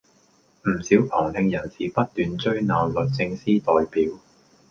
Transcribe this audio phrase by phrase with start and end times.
[0.63, 4.11] 唔少旁聽人士不斷追鬧律政司代表